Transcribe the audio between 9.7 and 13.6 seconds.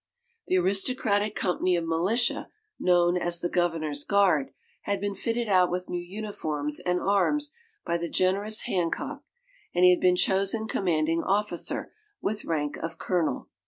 and he had been chosen commanding officer, with rank of Colonel.